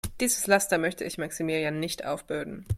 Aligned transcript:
Dieses 0.19 0.47
Laster 0.47 0.79
möchte 0.79 1.03
ich 1.03 1.19
Maximilian 1.19 1.79
nicht 1.79 2.05
aufbürden. 2.05 2.65